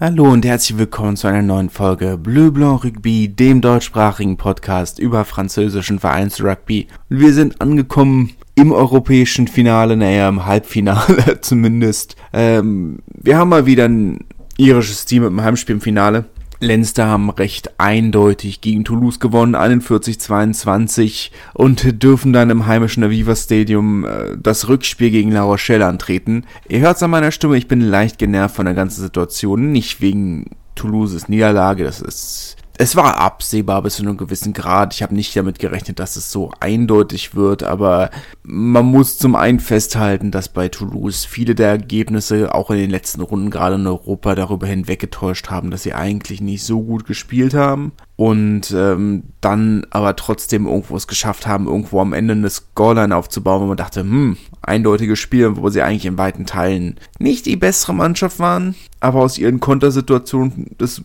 [0.00, 5.24] Hallo und herzlich willkommen zu einer neuen Folge Bleu Blanc Rugby, dem deutschsprachigen Podcast über
[5.24, 6.88] französischen Vereinsrugby.
[7.10, 12.16] Und wir sind angekommen im europäischen Finale, naja, im Halbfinale zumindest.
[12.32, 14.24] Ähm, wir haben mal wieder ein
[14.56, 16.24] irisches Team im Heimspiel im Finale.
[16.60, 24.04] Leinster haben recht eindeutig gegen Toulouse gewonnen, 41-22 und dürfen dann im heimischen Aviva Stadium
[24.04, 26.44] äh, das Rückspiel gegen La Rochelle antreten.
[26.68, 30.00] Ihr hört es an meiner Stimme, ich bin leicht genervt von der ganzen Situation, nicht
[30.00, 34.94] wegen Toulouses Niederlage, das ist es war absehbar bis zu einem gewissen Grad.
[34.94, 38.10] Ich habe nicht damit gerechnet, dass es so eindeutig wird, aber
[38.42, 43.20] man muss zum einen festhalten, dass bei Toulouse viele der Ergebnisse auch in den letzten
[43.20, 47.92] Runden gerade in Europa darüber hinweggetäuscht haben, dass sie eigentlich nicht so gut gespielt haben
[48.16, 53.62] und ähm, dann aber trotzdem irgendwo es geschafft haben, irgendwo am Ende eine Scoreline aufzubauen,
[53.62, 57.92] wo man dachte, hm, eindeutiges Spiel, wo sie eigentlich in weiten Teilen nicht die bessere
[57.92, 61.02] Mannschaft waren, aber aus ihren Kontersituationen das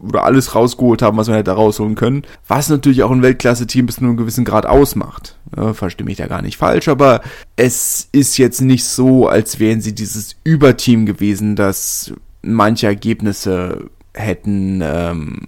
[0.00, 3.96] oder alles rausgeholt haben, was man hätte rausholen können, was natürlich auch ein Weltklasse-Team bis
[3.96, 5.38] zu einem gewissen Grad ausmacht.
[5.56, 7.20] Ja, verstehe mich da gar nicht falsch, aber
[7.54, 12.12] es ist jetzt nicht so, als wären sie dieses Überteam gewesen, das
[12.42, 15.40] manche Ergebnisse hätten, ähm,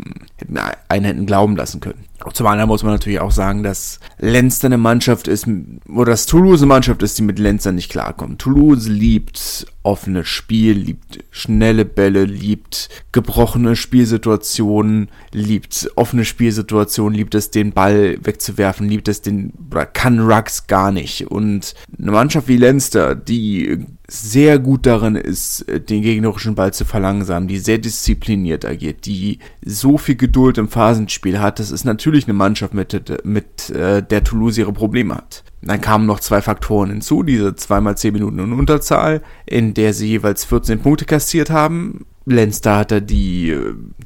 [0.89, 2.05] einen hätten glauben lassen können.
[2.33, 5.47] Zum anderen muss man natürlich auch sagen, dass Leinster eine Mannschaft ist,
[5.89, 8.41] oder dass Toulouse eine Mannschaft ist, die mit Leinster nicht klarkommt.
[8.41, 17.51] Toulouse liebt offenes Spiel, liebt schnelle Bälle, liebt gebrochene Spielsituationen, liebt offene Spielsituationen, liebt es,
[17.51, 21.31] den Ball wegzuwerfen, liebt es, den, oder kann Rucks gar nicht.
[21.31, 27.49] Und eine Mannschaft wie Leinster, die sehr gut darin ist, den gegnerischen Ball zu verlangsamen,
[27.49, 32.35] die sehr diszipliniert agiert, die so viel Geduld im Phasenspiel hat, das ist natürlich eine
[32.35, 35.45] Mannschaft, mit, mit äh, der Toulouse ihre Probleme hat.
[35.67, 40.09] Dann kamen noch zwei Faktoren hinzu, diese zweimal zehn Minuten in Unterzahl, in der sie
[40.09, 42.07] jeweils 14 Punkte kassiert haben.
[42.27, 43.55] Leinster hat da die,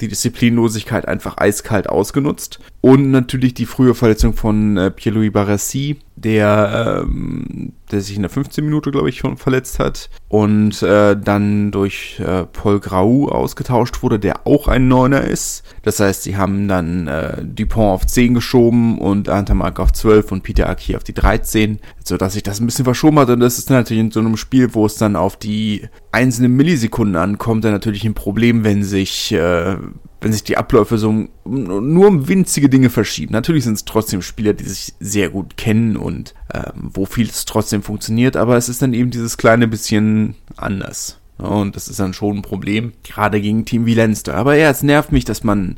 [0.01, 2.59] die Disziplinlosigkeit einfach eiskalt ausgenutzt.
[2.81, 8.31] Und natürlich die frühe Verletzung von äh, Pierre-Louis Barassi, der, ähm, der sich in der
[8.31, 10.11] 15 Minute, glaube ich, schon verletzt hat.
[10.29, 15.63] Und äh, dann durch äh, Paul Grau ausgetauscht wurde, der auch ein Neuner ist.
[15.83, 20.43] Das heißt, sie haben dann äh, Dupont auf 10 geschoben und Antamark auf 12 und
[20.43, 23.31] Peter Aki auf die 13, sodass sich das ein bisschen verschoben hat.
[23.31, 27.17] Und das ist natürlich in so einem Spiel, wo es dann auf die einzelnen Millisekunden
[27.17, 29.77] ankommt, dann natürlich ein Problem, wenn sich, äh,
[30.21, 33.33] wenn sich die Abläufe so nur um winzige Dinge verschieben.
[33.33, 37.83] Natürlich sind es trotzdem Spieler, die sich sehr gut kennen und ähm, wo vieles trotzdem
[37.83, 41.19] funktioniert, aber es ist dann eben dieses kleine bisschen anders.
[41.37, 44.35] Und das ist dann schon ein Problem, gerade gegen Team wie Leinster.
[44.35, 45.77] Aber ja, es nervt mich, dass man,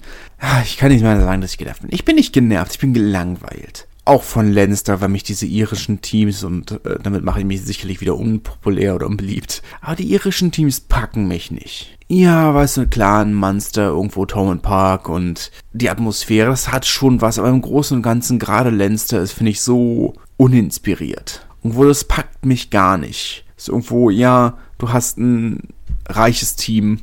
[0.65, 1.91] ich kann nicht mal sagen, dass ich genervt bin.
[1.93, 6.43] Ich bin nicht genervt, ich bin gelangweilt auch von Leinster, weil mich diese irischen Teams,
[6.43, 10.81] und äh, damit mache ich mich sicherlich wieder unpopulär oder unbeliebt, aber die irischen Teams
[10.81, 11.97] packen mich nicht.
[12.09, 17.21] Ja, weißt du, klar, ein Monster, irgendwo Thomond Park und die Atmosphäre, das hat schon
[17.21, 21.47] was, aber im Großen und Ganzen, gerade Leinster, ist, finde ich, so uninspiriert.
[21.63, 23.45] Irgendwo, das packt mich gar nicht.
[23.57, 25.69] Ist irgendwo, ja, du hast ein
[26.09, 27.01] reiches Team,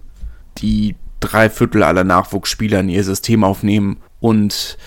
[0.58, 4.78] die drei Viertel aller Nachwuchsspieler in ihr System aufnehmen und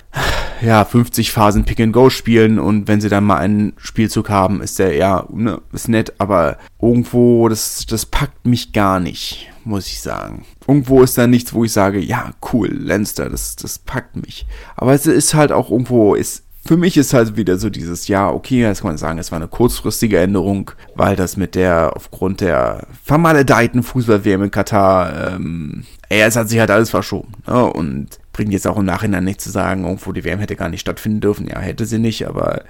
[0.61, 4.61] ja, 50 Phasen Pick and Go spielen und wenn sie dann mal einen Spielzug haben,
[4.61, 9.87] ist der ja, ne, ist nett, aber irgendwo, das, das packt mich gar nicht, muss
[9.87, 10.45] ich sagen.
[10.67, 14.47] Irgendwo ist da nichts, wo ich sage, ja, cool, Leinster, das, das packt mich.
[14.77, 18.31] Aber es ist halt auch irgendwo, ist, für mich ist halt wieder so dieses, ja,
[18.31, 22.43] okay, jetzt kann man sagen, es war eine kurzfristige Änderung, weil das mit der, aufgrund
[22.43, 27.33] der vermaledeiten Fußball-WM in Katar, ähm, ja, es hat sich halt alles verschoben.
[27.47, 27.65] Ne?
[27.65, 30.81] Und bringt jetzt auch im Nachhinein nicht zu sagen, irgendwo die WM hätte gar nicht
[30.81, 31.47] stattfinden dürfen.
[31.47, 32.63] Ja, hätte sie nicht, aber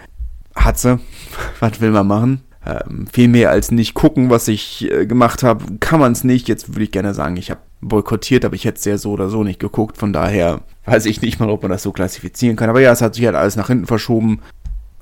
[0.57, 0.99] hat sie.
[1.61, 2.41] was will man machen?
[2.67, 6.49] Ähm, viel mehr als nicht gucken, was ich äh, gemacht habe, kann man es nicht.
[6.49, 9.29] Jetzt würde ich gerne sagen, ich habe boykottiert, aber ich hätte es ja so oder
[9.29, 9.97] so nicht geguckt.
[9.97, 12.69] Von daher weiß ich nicht mal, ob man das so klassifizieren kann.
[12.69, 14.41] Aber ja, es hat sich halt alles nach hinten verschoben.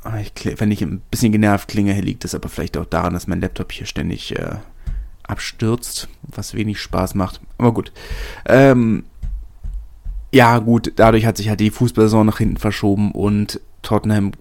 [0.03, 3.27] Ah, ich, wenn ich ein bisschen genervt klinge, liegt es aber vielleicht auch daran, dass
[3.27, 4.57] mein Laptop hier ständig äh,
[5.23, 7.41] abstürzt, was wenig Spaß macht.
[7.57, 7.91] Aber gut.
[8.45, 9.05] Ähm,
[10.33, 14.33] ja, gut, dadurch hat sich halt die Fußballsaison nach hinten verschoben und Tottenham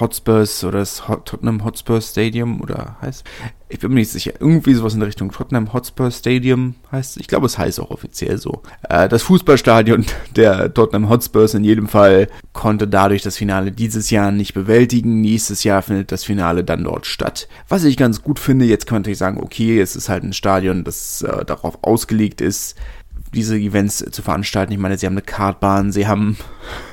[0.00, 3.24] Hotspurs oder das Tottenham Hotspur Stadium oder heißt,
[3.68, 7.28] ich bin mir nicht sicher, irgendwie sowas in der Richtung Tottenham Hotspur Stadium heißt, ich
[7.28, 8.62] glaube es heißt auch offiziell so.
[8.88, 10.04] Äh, das Fußballstadion
[10.36, 15.20] der Tottenham Hotspurs in jedem Fall konnte dadurch das Finale dieses Jahr nicht bewältigen.
[15.20, 17.48] Nächstes Jahr findet das Finale dann dort statt.
[17.68, 20.84] Was ich ganz gut finde, jetzt man natürlich sagen, okay, es ist halt ein Stadion,
[20.84, 22.76] das äh, darauf ausgelegt ist,
[23.34, 24.72] diese Events zu veranstalten.
[24.72, 26.36] Ich meine, sie haben eine Kartbahn, sie haben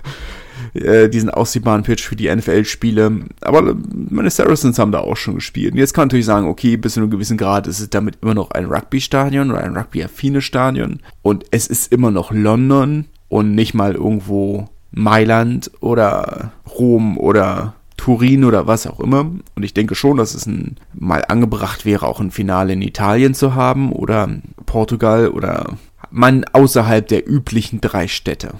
[0.73, 3.25] äh, diesen aussehbaren Pitch für die NFL-Spiele.
[3.41, 5.73] Aber meine Saracens haben da auch schon gespielt.
[5.73, 8.17] Und jetzt kann man natürlich sagen, okay, bis zu einem gewissen Grad ist es damit
[8.21, 10.99] immer noch ein Rugby-Stadion oder ein Rugby-affines Stadion.
[11.21, 18.45] Und es ist immer noch London und nicht mal irgendwo Mailand oder Rom oder Turin
[18.45, 19.29] oder was auch immer.
[19.55, 23.33] Und ich denke schon, dass es ein, mal angebracht wäre, auch ein Finale in Italien
[23.33, 24.29] zu haben oder
[24.65, 25.77] Portugal oder
[26.11, 28.53] man außerhalb der üblichen drei Städte.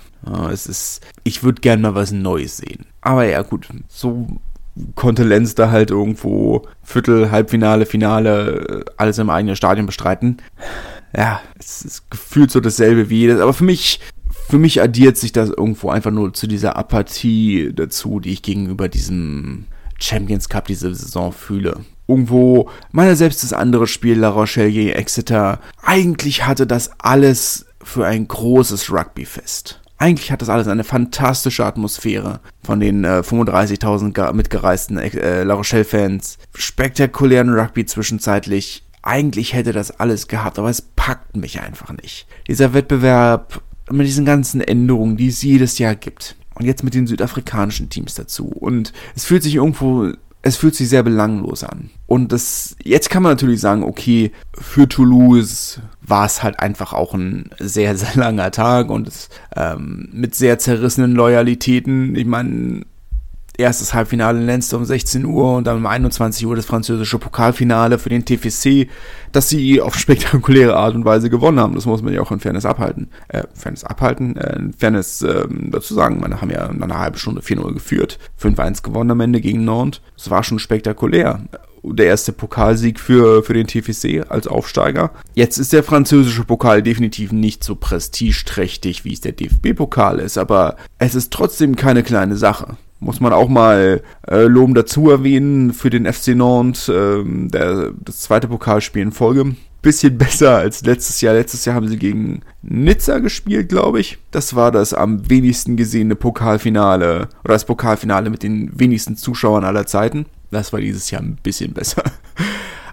[0.51, 2.85] Es ist, ich würde gern mal was Neues sehen.
[3.01, 4.27] Aber ja, gut, so
[4.95, 10.37] konnte Lenz da halt irgendwo Viertel, Halbfinale, Finale, äh, alles im eigenen Stadion bestreiten.
[11.15, 13.99] Ja, es ist gefühlt so dasselbe wie jedes, aber für mich
[14.49, 18.89] für mich addiert sich das irgendwo einfach nur zu dieser Apathie dazu, die ich gegenüber
[18.89, 19.65] diesem
[19.99, 21.81] Champions Cup diese Saison fühle.
[22.09, 28.07] Irgendwo, meiner selbst das andere Spiel, La Rochelle gegen Exeter, eigentlich hatte das alles für
[28.07, 29.79] ein großes Rugbyfest.
[29.99, 36.39] Eigentlich hat das alles eine fantastische Atmosphäre von den äh, 35.000 mitgereisten äh, La Rochelle-Fans.
[36.55, 38.83] Spektakulären Rugby zwischenzeitlich.
[39.03, 42.25] Eigentlich hätte das alles gehabt, aber es packt mich einfach nicht.
[42.47, 46.37] Dieser Wettbewerb mit diesen ganzen Änderungen, die es jedes Jahr gibt.
[46.55, 48.47] Und jetzt mit den südafrikanischen Teams dazu.
[48.47, 51.89] Und es fühlt sich irgendwo, es fühlt sich sehr belanglos an.
[52.07, 57.13] Und das, jetzt kann man natürlich sagen, okay, für Toulouse war es halt einfach auch
[57.13, 62.15] ein sehr, sehr langer Tag und es, ähm, mit sehr zerrissenen Loyalitäten.
[62.15, 62.83] Ich meine,
[63.59, 67.99] erstes Halbfinale in Leinster um 16 Uhr und dann um 21 Uhr das französische Pokalfinale
[67.99, 68.87] für den TFC,
[69.31, 71.75] dass sie auf spektakuläre Art und Weise gewonnen haben.
[71.75, 73.09] Das muss man ja auch in Fairness abhalten.
[73.27, 77.17] Äh, Fairness abhalten, äh, in Fairness äh, dazu sagen, wir haben ja in einer halben
[77.17, 80.01] Stunde 4-0 geführt, 5-1 gewonnen am Ende gegen Nantes.
[80.15, 81.41] Das war schon spektakulär
[81.81, 85.11] der erste Pokalsieg für, für den TFC als Aufsteiger.
[85.33, 90.75] Jetzt ist der französische Pokal definitiv nicht so prestigeträchtig, wie es der DFB-Pokal ist, aber
[90.97, 95.89] es ist trotzdem keine kleine Sache muss man auch mal äh, loben dazu erwähnen für
[95.89, 99.55] den FC Nantes, äh, der, das zweite Pokalspiel in Folge.
[99.81, 101.33] Bisschen besser als letztes Jahr.
[101.35, 104.17] Letztes Jahr haben sie gegen Nizza gespielt, glaube ich.
[104.31, 109.85] Das war das am wenigsten gesehene Pokalfinale oder das Pokalfinale mit den wenigsten Zuschauern aller
[109.85, 110.25] Zeiten.
[110.51, 112.03] Das war dieses Jahr ein bisschen besser.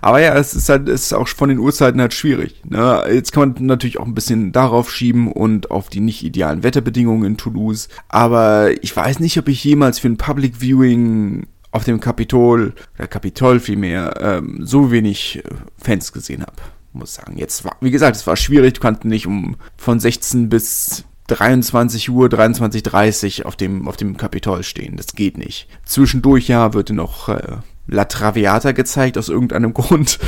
[0.01, 2.63] Aber ja, es ist halt, es ist auch von den Uhrzeiten halt schwierig.
[2.65, 3.03] Ne?
[3.13, 7.25] Jetzt kann man natürlich auch ein bisschen darauf schieben und auf die nicht idealen Wetterbedingungen
[7.25, 7.89] in Toulouse.
[8.09, 13.07] Aber ich weiß nicht, ob ich jemals für ein Public Viewing auf dem Kapitol, oder
[13.07, 15.43] Kapitol vielmehr, ähm, so wenig äh,
[15.77, 16.57] Fans gesehen habe.
[16.93, 17.37] Muss sagen.
[17.37, 18.75] Jetzt war, wie gesagt, es war schwierig.
[18.75, 24.17] Du kannst nicht um von 16 bis 23 Uhr, 23.30 Uhr auf dem, auf dem
[24.17, 24.97] Kapitol stehen.
[24.97, 25.69] Das geht nicht.
[25.85, 30.19] Zwischendurch ja wird noch äh, La Traviata gezeigt, aus irgendeinem Grund.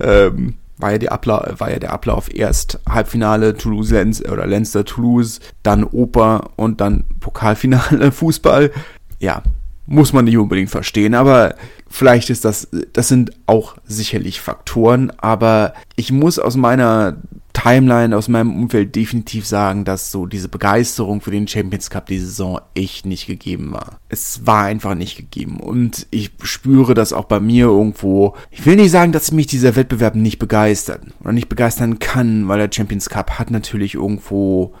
[0.00, 5.40] Ähm, war ja, die war ja der Ablauf erst Halbfinale Toulouse Lenz oder Leinster Toulouse,
[5.62, 8.72] dann Oper und dann Pokalfinale Fußball.
[9.20, 9.42] Ja,
[9.86, 11.54] muss man nicht unbedingt verstehen, aber
[11.88, 17.16] vielleicht ist das, das sind auch sicherlich Faktoren, aber ich muss aus meiner
[17.52, 22.18] Timeline aus meinem Umfeld definitiv sagen, dass so diese Begeisterung für den Champions Cup die
[22.18, 23.98] Saison echt nicht gegeben war.
[24.08, 28.34] Es war einfach nicht gegeben und ich spüre das auch bei mir irgendwo.
[28.50, 32.58] Ich will nicht sagen, dass mich dieser Wettbewerb nicht begeistert oder nicht begeistern kann, weil
[32.58, 34.74] der Champions Cup hat natürlich irgendwo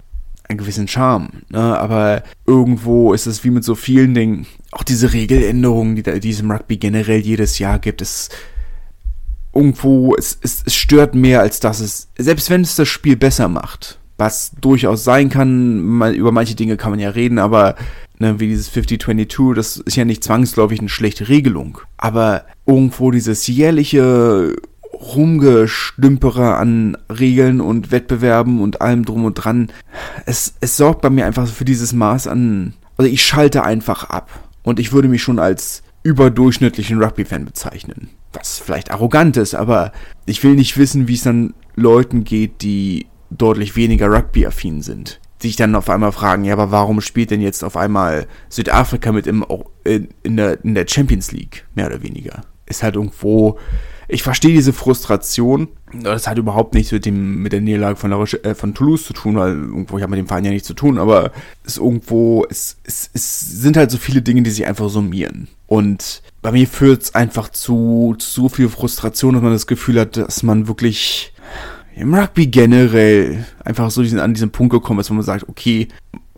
[0.48, 1.78] einen gewissen Charme, ne?
[1.78, 6.30] aber irgendwo ist es wie mit so vielen Dingen, auch diese Regeländerungen, die, da, die
[6.30, 8.28] es im Rugby generell jedes Jahr gibt, es
[9.54, 13.48] irgendwo, es, es, es stört mehr, als dass es, selbst wenn es das Spiel besser
[13.48, 17.76] macht, was durchaus sein kann, mal, über manche Dinge kann man ja reden, aber
[18.18, 21.78] ne, wie dieses 50-22, das ist ja nicht zwangsläufig eine schlechte Regelung.
[21.96, 24.56] Aber irgendwo dieses jährliche
[24.94, 29.72] Rumgestümpere an Regeln und Wettbewerben und allem drum und dran,
[30.26, 34.30] es, es sorgt bei mir einfach für dieses Maß an, also ich schalte einfach ab.
[34.62, 39.92] Und ich würde mich schon als überdurchschnittlichen Rugby-Fan bezeichnen was vielleicht arrogant ist, aber
[40.26, 45.20] ich will nicht wissen, wie es dann Leuten geht, die deutlich weniger Rugby-affin sind.
[45.42, 49.10] Die sich dann auf einmal fragen, ja, aber warum spielt denn jetzt auf einmal Südafrika
[49.10, 49.44] mit im,
[49.84, 52.42] in, der, in der Champions League, mehr oder weniger?
[52.66, 53.58] Ist halt irgendwo,
[54.12, 55.68] ich verstehe diese Frustration.
[55.94, 59.36] Das hat überhaupt nichts mit dem mit der Niederlage von, äh, von Toulouse zu tun,
[59.36, 61.32] weil irgendwo ich habe mit dem Verein ja nichts zu tun, aber
[61.64, 65.48] es ist irgendwo es, es, es sind halt so viele Dinge, die sich einfach summieren.
[65.66, 70.18] Und bei mir führt es einfach zu, zu viel Frustration, dass man das Gefühl hat,
[70.18, 71.32] dass man wirklich
[71.96, 75.88] im Rugby generell einfach so diesen, an diesen Punkt gekommen ist, wo man sagt, okay,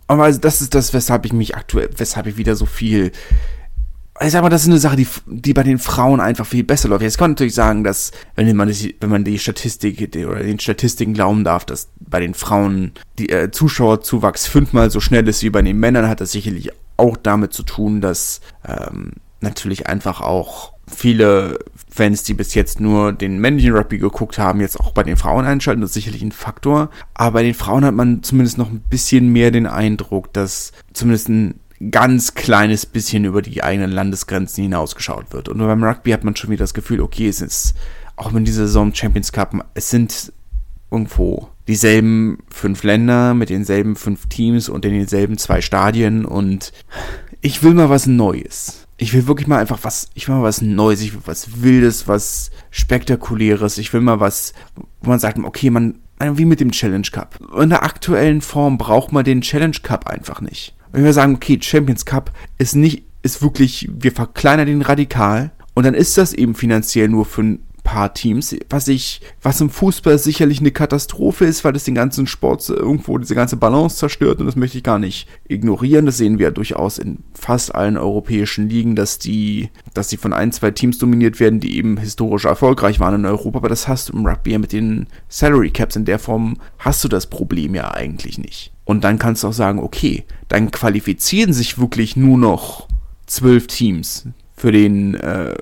[0.07, 3.11] aber das ist das, weshalb ich mich aktuell, weshalb ich wieder so viel
[4.21, 6.87] ich sag mal, das ist eine Sache, die, die bei den Frauen einfach viel besser
[6.87, 7.01] läuft.
[7.01, 10.59] Jetzt kann man natürlich sagen, dass, wenn man, die, wenn man die Statistik oder den
[10.59, 15.49] Statistiken glauben darf, dass bei den Frauen die äh, Zuschauerzuwachs fünfmal so schnell ist wie
[15.49, 20.73] bei den Männern, hat das sicherlich auch damit zu tun, dass ähm, natürlich einfach auch
[20.87, 25.17] viele Fans, die bis jetzt nur den männlichen Rugby geguckt haben, jetzt auch bei den
[25.17, 25.81] Frauen einschalten.
[25.81, 26.89] Das ist sicherlich ein Faktor.
[27.13, 31.29] Aber bei den Frauen hat man zumindest noch ein bisschen mehr den Eindruck, dass zumindest
[31.29, 31.59] ein
[31.91, 35.49] ganz kleines bisschen über die eigenen Landesgrenzen hinausgeschaut wird.
[35.49, 37.75] Und beim Rugby hat man schon wieder das Gefühl, okay, es ist
[38.15, 40.31] auch in dieser Saison Champions Cup, es sind
[40.89, 46.71] irgendwo dieselben fünf Länder mit denselben fünf Teams und in denselben zwei Stadien und
[47.41, 48.87] ich will mal was Neues.
[48.97, 52.07] Ich will wirklich mal einfach was, ich will mal was Neues, ich will was Wildes,
[52.07, 54.53] was Spektakuläres, ich will mal was,
[55.01, 57.39] wo man sagt, okay, man, wie mit dem Challenge Cup.
[57.59, 60.75] In der aktuellen Form braucht man den Challenge Cup einfach nicht.
[60.95, 65.85] Wenn wir sagen, okay, Champions Cup ist nicht, ist wirklich, wir verkleinern den radikal und
[65.85, 70.59] dann ist das eben finanziell nur für paar Teams, was ich, was im Fußball sicherlich
[70.59, 74.57] eine Katastrophe ist, weil das den ganzen Sport irgendwo diese ganze Balance zerstört und das
[74.57, 76.05] möchte ich gar nicht ignorieren.
[76.05, 80.33] Das sehen wir ja durchaus in fast allen europäischen Ligen, dass die, dass die von
[80.33, 84.09] ein, zwei Teams dominiert werden, die eben historisch erfolgreich waren in Europa, aber das hast
[84.09, 87.75] du im Rugby ja mit den Salary Caps in der Form hast du das Problem
[87.75, 88.73] ja eigentlich nicht.
[88.83, 92.87] Und dann kannst du auch sagen, okay, dann qualifizieren sich wirklich nur noch
[93.25, 95.55] zwölf Teams für den, äh,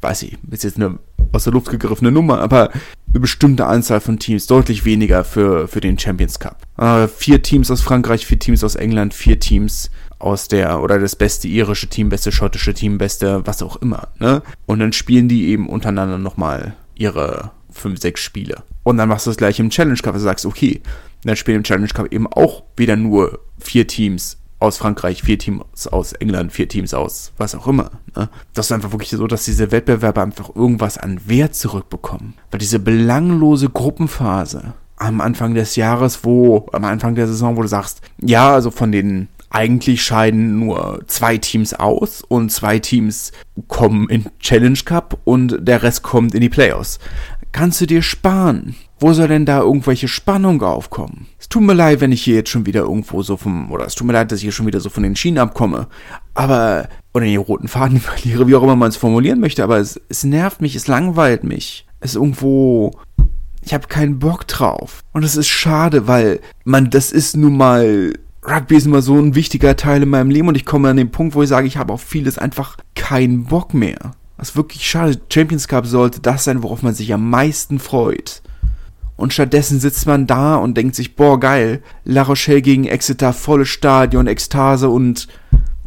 [0.00, 0.98] weiß ich, ist jetzt eine
[1.32, 2.70] aus der Luft gegriffene Nummer, aber
[3.08, 6.62] eine bestimmte Anzahl von Teams, deutlich weniger für, für den Champions Cup.
[6.76, 11.16] Äh, vier Teams aus Frankreich, vier Teams aus England, vier Teams aus der, oder das
[11.16, 14.42] beste irische Team, beste schottische Team, beste was auch immer, ne?
[14.66, 18.62] Und dann spielen die eben untereinander nochmal ihre fünf, sechs Spiele.
[18.82, 20.80] Und dann machst du das gleiche im Challenge Cup, also sagst, okay,
[21.24, 25.86] dann spielen im Challenge Cup eben auch wieder nur vier Teams aus Frankreich, vier Teams
[25.86, 27.90] aus England, vier Teams aus was auch immer.
[28.16, 28.28] Ne?
[28.54, 32.34] Das ist einfach wirklich so, dass diese Wettbewerbe einfach irgendwas an Wert zurückbekommen.
[32.50, 37.68] Weil diese belanglose Gruppenphase am Anfang des Jahres, wo, am Anfang der Saison, wo du
[37.68, 43.32] sagst, ja, also von den eigentlich scheiden nur zwei Teams aus und zwei Teams
[43.66, 46.98] kommen in Challenge Cup und der Rest kommt in die Playoffs.
[47.52, 48.74] Kannst du dir sparen.
[49.00, 51.28] Wo soll denn da irgendwelche Spannung aufkommen?
[51.48, 54.06] Tut mir leid, wenn ich hier jetzt schon wieder irgendwo so vom, oder es tut
[54.06, 55.86] mir leid, dass ich hier schon wieder so von den Schienen abkomme,
[56.34, 59.98] aber, oder den roten Faden verliere, wie auch immer man es formulieren möchte, aber es,
[60.08, 61.86] es nervt mich, es langweilt mich.
[62.00, 62.92] Es ist irgendwo,
[63.62, 65.02] ich habe keinen Bock drauf.
[65.12, 68.12] Und es ist schade, weil man, das ist nun mal,
[68.46, 71.10] Rugby ist immer so ein wichtiger Teil in meinem Leben und ich komme an den
[71.10, 74.12] Punkt, wo ich sage, ich habe auf vieles einfach keinen Bock mehr.
[74.36, 75.18] Was wirklich schade.
[75.32, 78.42] Champions Cup sollte das sein, worauf man sich am meisten freut.
[79.18, 83.68] Und stattdessen sitzt man da und denkt sich, boah, geil, La Rochelle gegen Exeter, volles
[83.68, 85.26] Stadion, Ekstase und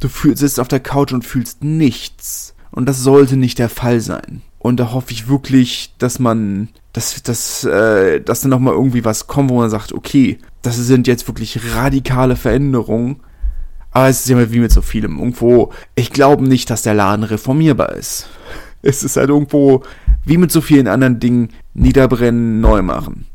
[0.02, 2.54] du fühl, sitzt auf der Couch und fühlst nichts.
[2.72, 4.42] Und das sollte nicht der Fall sein.
[4.60, 9.28] Und da hoffe ich wirklich, dass man, dass, dass, äh, dass da nochmal irgendwie was
[9.28, 13.22] kommt, wo man sagt, okay, das sind jetzt wirklich radikale Veränderungen.
[13.92, 15.20] Aber es ist immer wie mit so vielem.
[15.20, 18.28] Irgendwo, ich glaube nicht, dass der Laden reformierbar ist.
[18.82, 19.84] Es ist halt irgendwo,
[20.26, 23.26] wie mit so vielen anderen Dingen, niederbrennen, neu machen.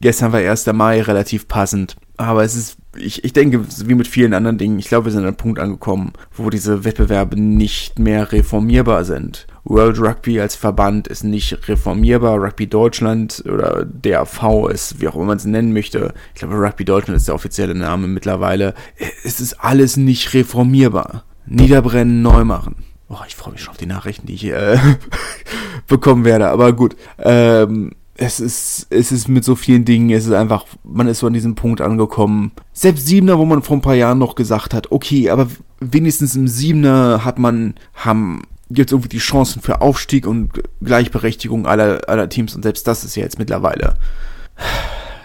[0.00, 0.66] Gestern war 1.
[0.72, 4.88] Mai relativ passend, aber es ist, ich, ich denke, wie mit vielen anderen Dingen, ich
[4.88, 9.46] glaube, wir sind an einem Punkt angekommen, wo diese Wettbewerbe nicht mehr reformierbar sind.
[9.62, 15.26] World Rugby als Verband ist nicht reformierbar, Rugby Deutschland oder DAV ist, wie auch immer
[15.26, 18.74] man es nennen möchte, ich glaube, Rugby Deutschland ist der offizielle Name mittlerweile,
[19.22, 21.24] es ist alles nicht reformierbar.
[21.46, 22.74] Niederbrennen, neu machen.
[23.12, 24.78] Oh, ich freue mich schon auf die Nachrichten, die ich äh,
[25.86, 26.48] bekommen werde.
[26.48, 31.08] Aber gut, ähm, es ist, es ist mit so vielen Dingen, es ist einfach, man
[31.08, 32.52] ist so an diesem Punkt angekommen.
[32.72, 35.48] Selbst Siebener, wo man vor ein paar Jahren noch gesagt hat, okay, aber
[35.80, 40.50] wenigstens im Siebener hat man, haben jetzt irgendwie die Chancen für Aufstieg und
[40.82, 43.94] Gleichberechtigung aller, aller Teams und selbst das ist ja jetzt mittlerweile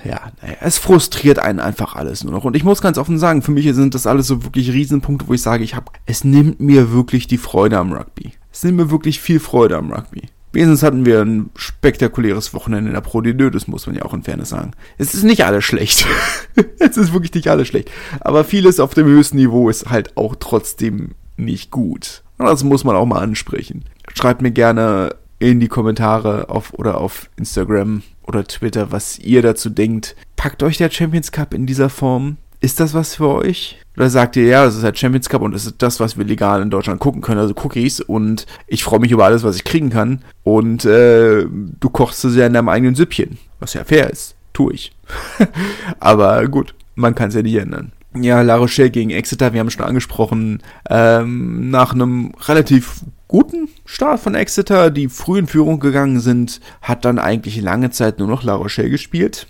[0.07, 2.45] ja, naja, es frustriert einen einfach alles nur noch.
[2.45, 5.33] Und ich muss ganz offen sagen, für mich sind das alles so wirklich Riesenpunkte, wo
[5.33, 8.31] ich sage, ich habe, es nimmt mir wirklich die Freude am Rugby.
[8.51, 10.29] Es nimmt mir wirklich viel Freude am Rugby.
[10.53, 14.13] Wenigstens hatten wir ein spektakuläres Wochenende in der Pro D2, das muss man ja auch
[14.13, 14.71] in Fairness sagen.
[14.97, 16.07] Es ist nicht alles schlecht.
[16.79, 17.91] es ist wirklich nicht alles schlecht.
[18.21, 22.23] Aber vieles auf dem höchsten Niveau ist halt auch trotzdem nicht gut.
[22.37, 23.83] Und das muss man auch mal ansprechen.
[24.15, 29.69] Schreibt mir gerne in die Kommentare auf oder auf Instagram oder Twitter, was ihr dazu
[29.69, 30.15] denkt.
[30.36, 32.38] Packt euch der Champions Cup in dieser Form?
[32.60, 33.77] Ist das was für euch?
[33.96, 36.25] Oder sagt ihr, ja, das ist der Champions Cup und das ist das, was wir
[36.25, 39.63] legal in Deutschland gucken können, also Cookies und ich freue mich über alles, was ich
[39.63, 44.10] kriegen kann und äh, du kochst so sehr in deinem eigenen Süppchen, was ja fair
[44.10, 44.91] ist, tue ich.
[46.00, 47.91] Aber gut, man kann es ja nicht ändern.
[48.24, 54.19] Ja, La Rochelle gegen Exeter, wir haben schon angesprochen, ähm, nach einem relativ guten Start
[54.19, 58.43] von Exeter, die früh in Führung gegangen sind, hat dann eigentlich lange Zeit nur noch
[58.43, 59.47] La Rochelle gespielt.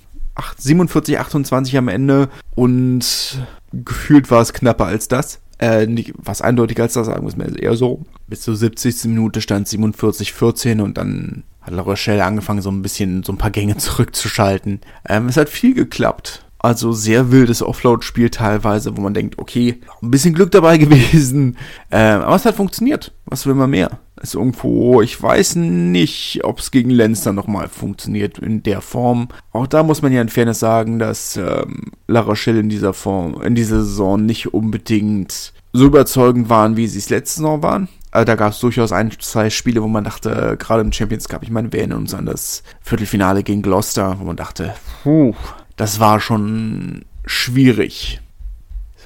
[0.58, 3.40] 47, 28 am Ende und
[3.74, 5.40] gefühlt war es knapper als das.
[5.60, 8.04] Äh, nicht, was eindeutiger als das sagen muss man eher so.
[8.28, 9.06] Bis zur 70.
[9.06, 13.52] Minute stand 47-14 und dann hat La Rochelle angefangen, so ein bisschen, so ein paar
[13.52, 14.82] Gänge zurückzuschalten.
[15.08, 16.46] Ähm, es hat viel geklappt.
[16.68, 21.56] Also sehr wildes Offload-Spiel teilweise, wo man denkt, okay, ein bisschen Glück dabei gewesen.
[21.92, 23.14] Ähm, aber es hat funktioniert.
[23.26, 24.00] Was will man mehr?
[24.22, 29.30] ist irgendwo, ich weiß nicht, ob es gegen Lenz dann nochmal funktioniert in der Form.
[29.54, 33.42] Auch da muss man ja in Fairness sagen, dass ähm, La Rochelle in dieser Form,
[33.44, 37.88] in dieser Saison nicht unbedingt so überzeugend waren, wie sie es letzte Saison waren.
[38.12, 41.30] Also da gab es durchaus ein, zwei Spiele, wo man dachte, äh, gerade im Champions
[41.30, 45.34] Cup, ich meine, wir erinnern uns an das Viertelfinale gegen Gloucester, wo man dachte, puh,
[45.78, 48.22] das war schon schwierig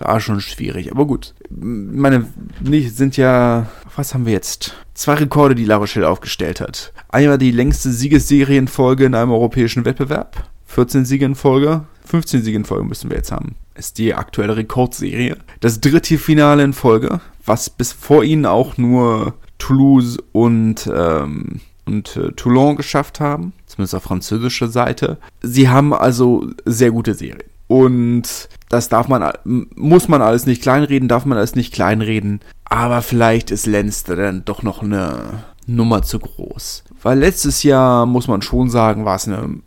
[0.04, 0.92] war schon schwierig.
[0.92, 1.34] Aber gut.
[1.50, 2.28] Meine,
[2.62, 4.76] nicht, sind ja, was haben wir jetzt?
[4.94, 6.94] Zwei Rekorde, die La Rochelle aufgestellt hat.
[7.10, 10.50] Einmal die längste Siegesserienfolge in einem europäischen Wettbewerb.
[10.66, 11.86] 14 Siege in Folge.
[12.06, 13.56] 15 Siege in Folge müssen wir jetzt haben.
[13.76, 15.38] Ist die aktuelle Rekordserie.
[15.60, 22.16] Das dritte Finale in Folge, was bis vor ihnen auch nur Toulouse und, ähm, und
[22.18, 23.54] äh, Toulon geschafft haben.
[23.66, 25.18] Zumindest auf französischer Seite.
[25.42, 27.44] Sie haben also sehr gute Serien.
[27.68, 32.42] Und das darf man, muss man alles nicht kleinreden, darf man alles nicht kleinreden.
[32.66, 36.84] Aber vielleicht ist Lenz dann doch noch eine Nummer zu groß.
[37.02, 39.62] Weil letztes Jahr, muss man schon sagen, war es eine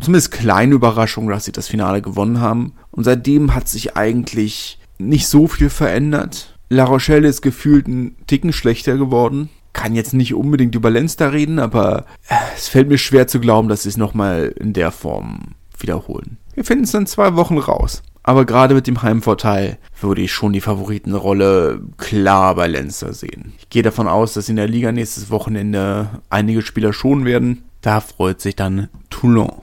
[0.00, 2.74] zumindest kleine Überraschung, dass sie das Finale gewonnen haben.
[2.90, 6.58] Und seitdem hat sich eigentlich nicht so viel verändert.
[6.68, 9.48] La Rochelle ist gefühlt ein Ticken schlechter geworden.
[9.78, 13.38] Kann jetzt nicht unbedingt über Lenz da reden, aber äh, es fällt mir schwer zu
[13.38, 16.36] glauben, dass sie es nochmal in der Form wiederholen.
[16.54, 18.02] Wir finden es in zwei Wochen raus.
[18.24, 23.54] Aber gerade mit dem Heimvorteil würde ich schon die Favoritenrolle klar bei Lenzer sehen.
[23.58, 27.62] Ich gehe davon aus, dass in der Liga nächstes Wochenende einige Spieler schonen werden.
[27.80, 29.62] Da freut sich dann Toulon,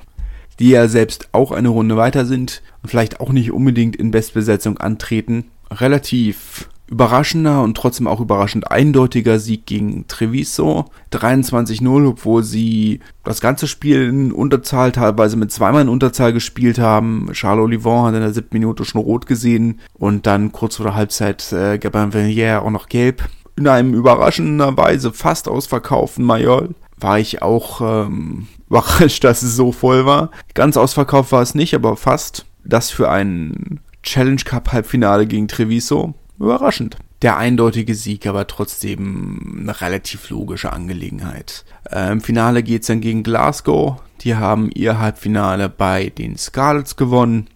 [0.59, 4.77] die ja selbst auch eine Runde weiter sind und vielleicht auch nicht unbedingt in Bestbesetzung
[4.77, 5.51] antreten.
[5.69, 10.85] Relativ überraschender und trotzdem auch überraschend eindeutiger Sieg gegen Treviso.
[11.11, 17.29] 23-0, obwohl sie das ganze Spiel in Unterzahl, teilweise mit zweimal in Unterzahl gespielt haben.
[17.33, 20.95] Charles Olivon hat in der siebten Minute schon rot gesehen und dann kurz vor der
[20.95, 23.27] Halbzeit äh, Gabin Villiers auch noch gelb.
[23.57, 29.71] In einem überraschender Weise fast ausverkauften Mayol war ich auch ähm, überrascht, dass es so
[29.71, 30.29] voll war.
[30.53, 32.45] Ganz ausverkauft war es nicht, aber fast.
[32.63, 36.97] Das für ein Challenge Cup Halbfinale gegen Treviso überraschend.
[37.21, 41.65] Der eindeutige Sieg, aber trotzdem eine relativ logische Angelegenheit.
[41.89, 44.01] Äh, Im Finale geht's dann gegen Glasgow.
[44.21, 47.47] Die haben ihr Halbfinale bei den Scarlets gewonnen.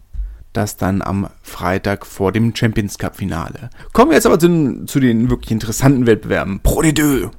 [0.53, 3.69] Das dann am Freitag vor dem Champions Cup Finale.
[3.93, 6.59] Kommen wir jetzt aber zu, zu den wirklich interessanten Wettbewerben.
[6.63, 7.29] Pro de deux.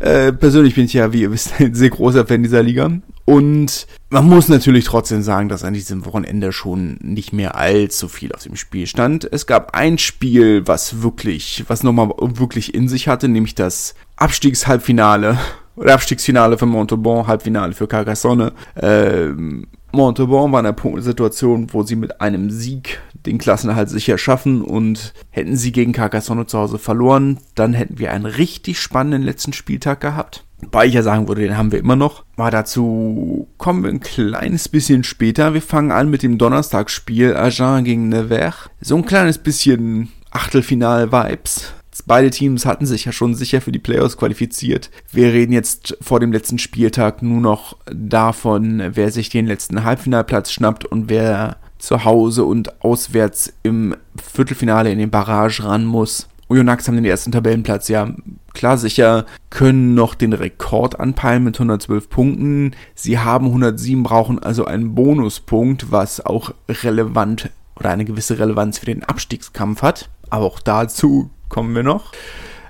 [0.00, 2.90] Äh, persönlich bin ich ja, wie ihr wisst, ein sehr großer Fan dieser Liga.
[3.24, 8.32] Und man muss natürlich trotzdem sagen, dass an diesem Wochenende schon nicht mehr allzu viel
[8.32, 9.28] auf dem Spiel stand.
[9.30, 15.38] Es gab ein Spiel, was wirklich, was nochmal wirklich in sich hatte, nämlich das Abstiegshalbfinale
[15.76, 18.52] oder Abstiegsfinale für Montauban, Halbfinale für Carcassonne.
[18.80, 24.62] Ähm, Montauban war in einer Situation, wo sie mit einem Sieg den Klassenerhalt sicher schaffen
[24.62, 29.52] und hätten sie gegen Carcassonne zu Hause verloren, dann hätten wir einen richtig spannenden letzten
[29.52, 30.44] Spieltag gehabt.
[30.60, 32.24] Wobei ich ja sagen würde, den haben wir immer noch.
[32.36, 35.54] Aber dazu kommen wir ein kleines bisschen später.
[35.54, 38.68] Wir fangen an mit dem Donnerstagsspiel Agen gegen Nevers.
[38.80, 41.74] So ein kleines bisschen Achtelfinal-Vibes.
[42.06, 44.90] Beide Teams hatten sich ja schon sicher für die Playoffs qualifiziert.
[45.12, 50.52] Wir reden jetzt vor dem letzten Spieltag nur noch davon, wer sich den letzten Halbfinalplatz
[50.52, 56.28] schnappt und wer zu Hause und auswärts im Viertelfinale in den Barrage ran muss.
[56.48, 58.10] Oyonnax haben den ersten Tabellenplatz ja
[58.54, 62.72] klar sicher, können noch den Rekord anpeilen mit 112 Punkten.
[62.94, 68.86] Sie haben 107, brauchen also einen Bonuspunkt, was auch relevant oder eine gewisse Relevanz für
[68.86, 70.08] den Abstiegskampf hat.
[70.30, 72.12] Aber auch dazu kommen wir noch.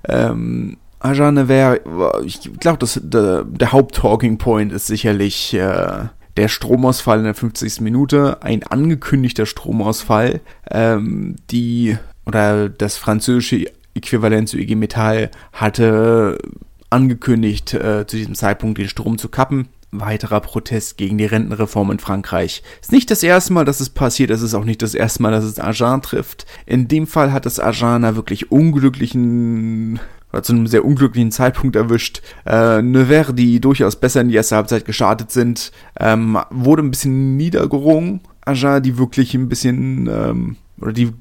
[0.08, 1.80] Ähm, Ajane wäre,
[2.24, 7.80] ich glaube, der, der Haupt-Talking Point ist sicherlich äh, der Stromausfall in der 50.
[7.80, 16.38] Minute, ein angekündigter Stromausfall, ähm, die oder das französische Äquivalent zu IG Metall hatte
[16.90, 19.68] angekündigt, äh, zu diesem Zeitpunkt den Strom zu kappen.
[19.90, 22.62] Weiterer Protest gegen die Rentenreform in Frankreich.
[22.80, 25.30] Ist nicht das erste Mal, dass es passiert, es ist auch nicht das erste Mal,
[25.30, 26.46] dass es Agen trifft.
[26.66, 29.98] In dem Fall hat es Agen wirklich unglücklichen
[30.32, 32.20] oder zu einem sehr unglücklichen Zeitpunkt erwischt.
[32.44, 37.36] Äh, Nevers, die durchaus besser in die erste Halbzeit gestartet sind, ähm, wurde ein bisschen
[37.36, 38.20] niedergerungen.
[38.44, 41.12] Agen, die wirklich ein bisschen, ähm, oder die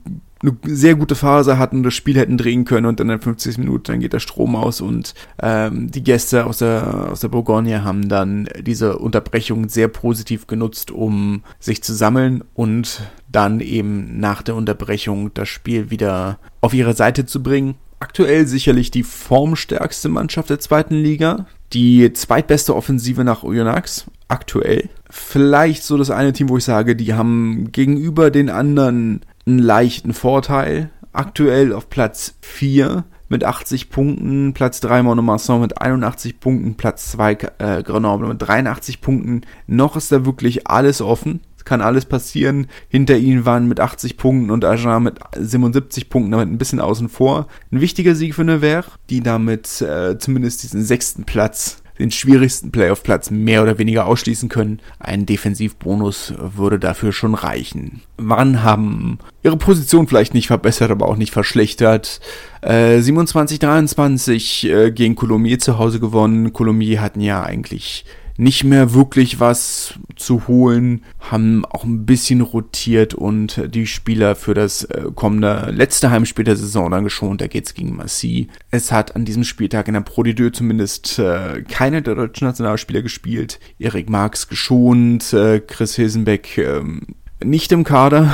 [0.41, 3.83] eine sehr gute Phase hatten, das Spiel hätten drehen können und dann in 50 Minuten
[3.85, 8.09] dann geht der Strom aus und ähm, die Gäste aus der aus der Bourgogne haben
[8.09, 14.55] dann diese Unterbrechung sehr positiv genutzt, um sich zu sammeln und dann eben nach der
[14.55, 17.75] Unterbrechung das Spiel wieder auf ihre Seite zu bringen.
[17.99, 21.47] Aktuell sicherlich die formstärkste Mannschaft der zweiten Liga.
[21.73, 24.05] Die zweitbeste Offensive nach Oyonnax.
[24.27, 24.89] Aktuell.
[25.09, 30.13] Vielleicht so das eine Team, wo ich sage, die haben gegenüber den anderen einen leichten
[30.13, 30.91] Vorteil.
[31.13, 37.31] Aktuell auf Platz 4 mit 80 Punkten, Platz 3 Monomarsan mit 81 Punkten, Platz 2
[37.57, 39.41] äh, Grenoble mit 83 Punkten.
[39.65, 41.41] Noch ist da wirklich alles offen.
[41.57, 42.67] Es kann alles passieren.
[42.87, 47.09] Hinter ihnen waren mit 80 Punkten und Agen mit 77 Punkten damit ein bisschen außen
[47.09, 47.47] vor.
[47.71, 53.31] Ein wichtiger Sieg für Nevers, die damit äh, zumindest diesen sechsten Platz den schwierigsten Playoff-Platz
[53.31, 54.79] mehr oder weniger ausschließen können.
[54.99, 58.01] Ein Defensivbonus würde dafür schon reichen.
[58.17, 62.19] Wann haben ihre Position vielleicht nicht verbessert, aber auch nicht verschlechtert.
[62.61, 66.53] Äh, 27-23 äh, gegen Colomiers zu Hause gewonnen.
[66.53, 68.05] Colomiers hatten ja eigentlich
[68.37, 74.53] nicht mehr wirklich was zu holen, haben auch ein bisschen rotiert und die Spieler für
[74.53, 77.41] das äh, kommende letzte Heimspiel der Saison dann geschont.
[77.41, 78.47] Da geht's gegen Massy.
[78.69, 83.01] Es hat an diesem Spieltag in der Pro D2 zumindest äh, keine der deutschen Nationalspieler
[83.01, 83.59] gespielt.
[83.79, 87.01] Erik Marx geschont, äh, Chris Hilsenbeck ähm,
[87.43, 88.33] nicht im Kader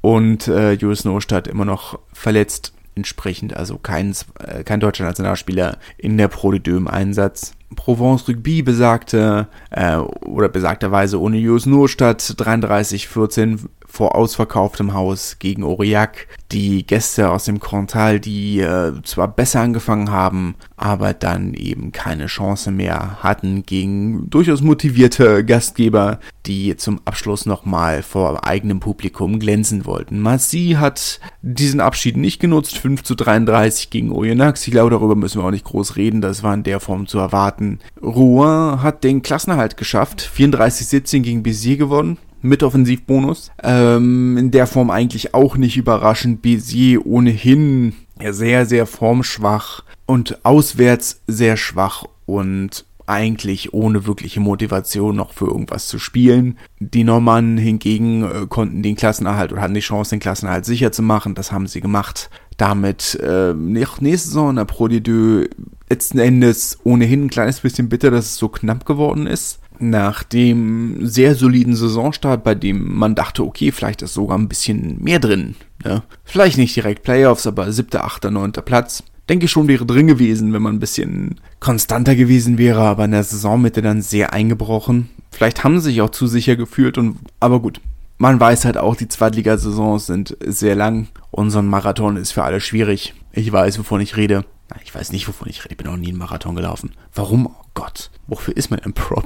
[0.00, 2.72] und äh, Julius Nostadt immer noch verletzt.
[2.94, 7.54] Entsprechend also kein, äh, kein deutscher Nationalspieler in der Pro D2 im Einsatz.
[7.74, 13.60] Provence Rugby besagte, äh, oder besagterweise ohne Jus Nurstadt 33-14
[13.92, 16.26] vor ausverkauftem Haus gegen Aurillac.
[16.50, 22.26] Die Gäste aus dem Cantal, die äh, zwar besser angefangen haben, aber dann eben keine
[22.26, 29.84] Chance mehr hatten gegen durchaus motivierte Gastgeber, die zum Abschluss nochmal vor eigenem Publikum glänzen
[29.84, 30.20] wollten.
[30.20, 34.66] Massy hat diesen Abschied nicht genutzt, 5 zu 33 gegen Oyonnax.
[34.66, 37.18] Ich glaube, darüber müssen wir auch nicht groß reden, das war in der Form zu
[37.18, 37.78] erwarten.
[38.02, 43.50] Rouen hat den Klassenerhalt geschafft, 34-17 gegen Béziers gewonnen mit Offensivbonus.
[43.62, 46.42] Ähm, in der Form eigentlich auch nicht überraschend.
[46.42, 47.94] Bézier ohnehin
[48.30, 55.88] sehr, sehr formschwach und auswärts sehr schwach und eigentlich ohne wirkliche Motivation noch für irgendwas
[55.88, 56.56] zu spielen.
[56.78, 61.02] Die Normannen hingegen äh, konnten den Klassenerhalt oder hatten die Chance, den Klassenerhalt sicher zu
[61.02, 61.34] machen.
[61.34, 62.30] Das haben sie gemacht.
[62.56, 65.50] Damit äh, nächste Saison in der Pro D2
[65.90, 71.06] letzten Endes ohnehin ein kleines bisschen bitter, dass es so knapp geworden ist nach dem
[71.06, 75.54] sehr soliden Saisonstart, bei dem man dachte, okay, vielleicht ist sogar ein bisschen mehr drin.
[75.84, 76.02] Ne?
[76.24, 79.02] Vielleicht nicht direkt Playoffs, aber siebter, achter, neunter Platz.
[79.28, 83.12] Denke ich schon wäre drin gewesen, wenn man ein bisschen konstanter gewesen wäre, aber in
[83.12, 85.08] der Saisonmitte dann sehr eingebrochen.
[85.30, 87.80] Vielleicht haben sie sich auch zu sicher gefühlt und, aber gut.
[88.18, 92.60] Man weiß halt auch, die Zweitligasaisons sind sehr lang und so Marathon ist für alle
[92.60, 93.14] schwierig.
[93.32, 94.44] Ich weiß, wovon ich rede.
[94.84, 95.72] Ich weiß nicht, wovon ich rede.
[95.72, 96.92] Ich bin auch nie einen Marathon gelaufen.
[97.14, 97.48] Warum?
[97.74, 98.10] Gott.
[98.26, 99.24] Wofür ist man ein Prop?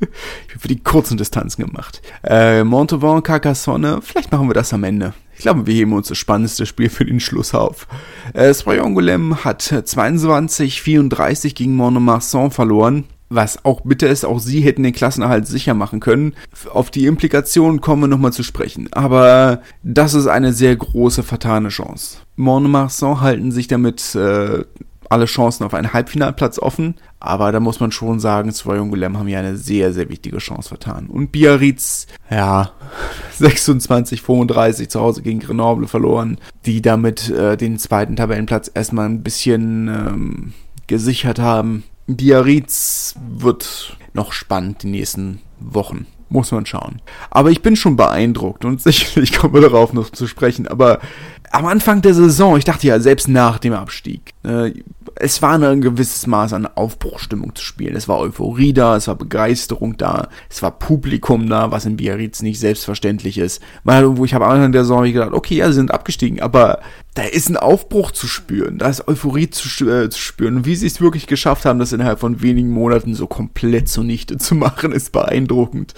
[0.00, 2.02] ich bin für die kurzen Distanzen gemacht.
[2.22, 4.00] Äh, Montauban, Carcassonne.
[4.02, 5.14] Vielleicht machen wir das am Ende.
[5.34, 7.86] Ich glaube, wir heben uns das spannendste Spiel für den Schluss auf.
[8.34, 13.04] Äh, Sproyongolem hat 22-34 gegen Montmarsan verloren.
[13.30, 16.34] Was auch bitter ist, auch sie hätten den Klassenerhalt sicher machen können.
[16.70, 18.88] Auf die Implikationen kommen wir nochmal zu sprechen.
[18.92, 22.18] Aber das ist eine sehr große vertane Chance.
[22.36, 24.64] Montmarsan halten sich damit äh,
[25.08, 26.96] alle Chancen auf einen Halbfinalplatz offen.
[27.20, 30.68] Aber da muss man schon sagen, zwei und haben hier eine sehr, sehr wichtige Chance
[30.68, 31.06] vertan.
[31.06, 32.72] Und Biarritz, ja,
[33.38, 39.22] 26, 35 zu Hause gegen Grenoble verloren, die damit äh, den zweiten Tabellenplatz erstmal ein
[39.22, 40.52] bisschen ähm,
[40.86, 41.84] gesichert haben.
[42.06, 46.06] Biarritz wird noch spannend die nächsten Wochen.
[46.30, 47.00] Muss man schauen.
[47.30, 50.68] Aber ich bin schon beeindruckt und sicherlich kommen wir darauf noch zu sprechen.
[50.68, 51.00] Aber
[51.50, 54.72] am Anfang der Saison, ich dachte ja, selbst nach dem Abstieg, äh,
[55.20, 57.96] es war ein gewisses Maß an Aufbruchstimmung zu spielen.
[57.96, 62.42] Es war Euphorie da, es war Begeisterung da, es war Publikum da, was in Biarritz
[62.42, 63.60] nicht selbstverständlich ist.
[63.84, 66.80] Weil irgendwo, ich habe am Anfang der Saison gedacht, okay, ja, sie sind abgestiegen, aber
[67.14, 70.58] da ist ein Aufbruch zu spüren, da ist Euphorie zu, äh, zu spüren.
[70.58, 74.38] Und wie sie es wirklich geschafft haben, das innerhalb von wenigen Monaten so komplett zunichte
[74.38, 75.94] zu machen, ist beeindruckend.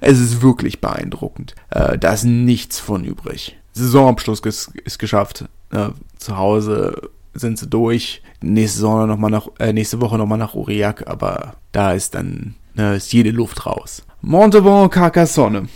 [0.00, 1.54] Es ist wirklich beeindruckend.
[1.70, 3.56] Äh, da ist nichts von übrig.
[3.74, 5.44] Saisonabschluss ist, ist geschafft.
[5.70, 8.22] Äh, zu Hause sind sie durch.
[8.40, 12.54] Nächste Saison noch mal nach, äh, nächste Woche nochmal nach Aurillac, aber da ist dann,
[12.74, 14.02] ne, ist jede Luft raus.
[14.20, 15.68] Montauban Carcassonne.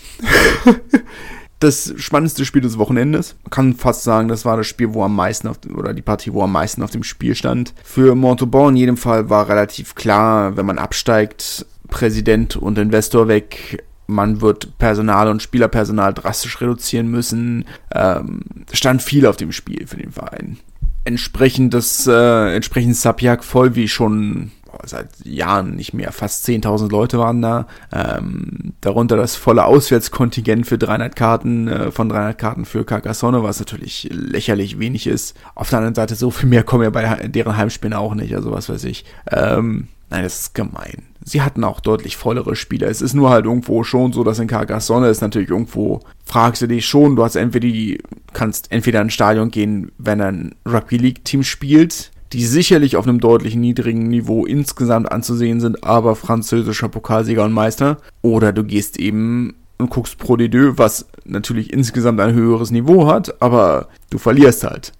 [1.59, 3.37] das spannendste Spiel des Wochenendes.
[3.43, 6.33] Man kann fast sagen, das war das Spiel, wo am meisten auf, oder die Partie,
[6.33, 7.75] wo am meisten auf dem Spiel stand.
[7.83, 13.85] Für Montauban in jedem Fall war relativ klar, wenn man absteigt, Präsident und Investor weg,
[14.09, 17.67] man wird Personal und Spielerpersonal drastisch reduzieren müssen.
[17.95, 18.41] Ähm,
[18.73, 20.59] stand viel auf dem Spiel für den Verein.
[21.05, 24.51] Entsprechend das, äh, entsprechend Sapiak voll wie schon
[24.85, 26.13] seit Jahren nicht mehr.
[26.13, 27.67] Fast 10.000 Leute waren da.
[27.93, 33.59] Ähm, darunter das volle Auswärtskontingent für 300 Karten, äh, von 300 Karten für Carcassonne, was
[33.59, 35.37] natürlich lächerlich wenig ist.
[35.55, 38.35] Auf der anderen Seite, so viel mehr kommen ja bei deren Heimspielen auch nicht.
[38.35, 39.05] Also was weiß ich.
[39.31, 41.05] Ähm, nein, das ist gemein.
[41.29, 42.89] Sie hatten auch deutlich vollere Spieler.
[42.89, 46.67] Es ist nur halt irgendwo schon so, dass in Carcassonne ist natürlich irgendwo, fragst du
[46.67, 48.01] dich schon, du hast entweder die,
[48.33, 53.21] kannst entweder ins Stadion gehen, wenn ein Rugby League Team spielt, die sicherlich auf einem
[53.21, 57.99] deutlich niedrigen Niveau insgesamt anzusehen sind, aber französischer Pokalsieger und Meister.
[58.23, 63.07] Oder du gehst eben und guckst Pro de Deux, was natürlich insgesamt ein höheres Niveau
[63.07, 64.93] hat, aber du verlierst halt.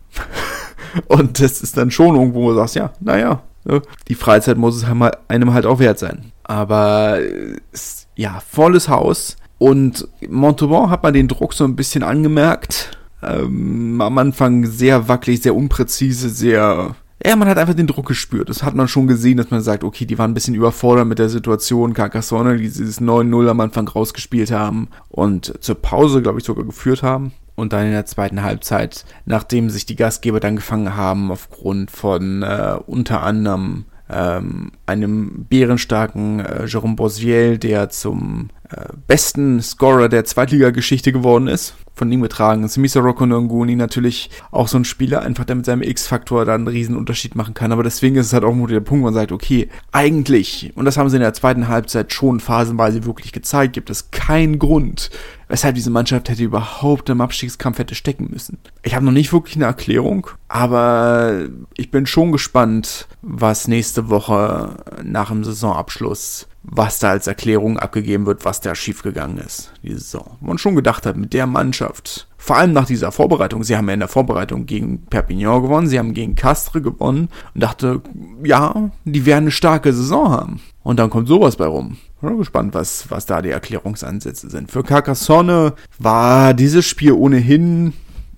[1.07, 3.43] und das ist dann schon irgendwo, wo du sagst, ja, naja,
[4.09, 6.33] die Freizeit muss es einem halt auch wert sein.
[6.45, 7.19] Aber
[8.17, 9.37] ja, volles Haus.
[9.59, 12.99] Und Montauban hat man den Druck so ein bisschen angemerkt.
[13.23, 16.95] Ähm, am Anfang sehr wackelig, sehr unpräzise, sehr
[17.25, 18.49] ja, man hat einfach den Druck gespürt.
[18.49, 21.19] Das hat man schon gesehen, dass man sagt, okay, die waren ein bisschen überfordert mit
[21.19, 21.93] der Situation.
[21.93, 27.03] Carcassonne, die dieses 9-0 am Anfang rausgespielt haben und zur Pause, glaube ich, sogar geführt
[27.03, 27.33] haben.
[27.59, 32.45] Und dann in der zweiten Halbzeit, nachdem sich die Gastgeber dann gefangen haben, aufgrund von
[32.45, 40.25] äh, unter anderem ähm, einem bärenstarken äh, Jerome Bosviel, der zum äh, besten Scorer der
[40.25, 41.75] Zweitligageschichte geworden ist.
[41.95, 45.83] Von ihm getragen ist Misaroko Nonguni natürlich auch so ein Spieler, einfach der mit seinem
[45.83, 47.73] X-Faktor da einen riesen Unterschied machen kann.
[47.73, 50.85] Aber deswegen ist es halt auch nur der Punkt, wo man sagt, okay, eigentlich, und
[50.85, 55.11] das haben sie in der zweiten Halbzeit schon phasenweise wirklich gezeigt, gibt es keinen Grund,
[55.49, 58.59] weshalb diese Mannschaft hätte überhaupt im Abstiegskampf hätte stecken müssen.
[58.83, 64.77] Ich habe noch nicht wirklich eine Erklärung, aber ich bin schon gespannt, was nächste Woche
[65.03, 70.37] nach dem Saisonabschluss was da als Erklärung abgegeben wird, was da schiefgegangen ist, diese Saison.
[70.41, 73.95] Man schon gedacht hat, mit der Mannschaft, vor allem nach dieser Vorbereitung, sie haben ja
[73.95, 78.01] in der Vorbereitung gegen Perpignan gewonnen, sie haben gegen Castres gewonnen und dachte,
[78.45, 80.61] ja, die werden eine starke Saison haben.
[80.85, 81.99] Und dann kommt sowas bei rum.
[82.15, 84.71] Ich bin gespannt, was, was da die Erklärungsansätze sind.
[84.71, 87.93] Für Carcassonne war dieses Spiel ohnehin,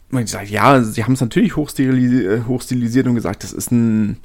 [0.08, 4.16] man sagt, ja, sie haben es natürlich hochstilisiert, hochstilisiert und gesagt, das ist ein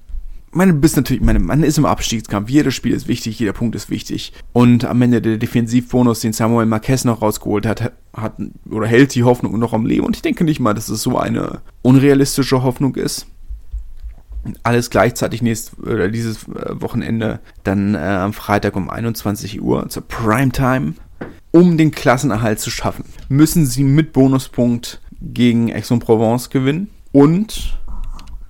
[0.55, 2.49] man bist natürlich, meine, man ist im Abstiegskampf.
[2.49, 4.31] Jedes Spiel ist wichtig, jeder Punkt ist wichtig.
[4.53, 8.35] Und am Ende der Defensivbonus, den Samuel Marquez noch rausgeholt hat, hat
[8.69, 10.05] oder hält die Hoffnung noch am Leben.
[10.05, 13.27] Und ich denke nicht mal, dass es so eine unrealistische Hoffnung ist.
[14.63, 20.07] Alles gleichzeitig nächstes oder dieses äh, Wochenende dann äh, am Freitag um 21 Uhr zur
[20.07, 20.93] Primetime.
[21.51, 27.77] Um den Klassenerhalt zu schaffen, müssen sie mit Bonuspunkt gegen Aix-en-Provence gewinnen und